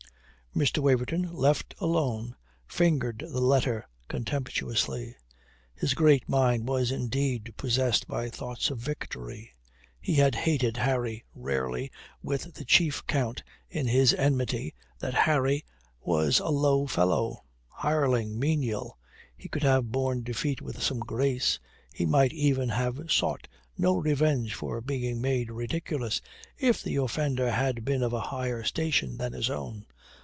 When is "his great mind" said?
5.73-6.67